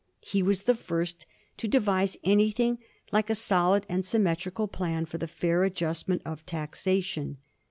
[0.21, 1.27] He was the first
[1.57, 2.79] to devise anylliiiig
[3.11, 7.37] like a solid and symmetrical plan for the fair adjustment of taxation.